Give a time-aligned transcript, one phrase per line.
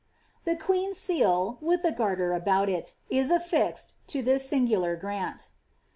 [0.45, 5.51] The queen's seal, wiih the Garter about it, is alTixed to thia aingular grant.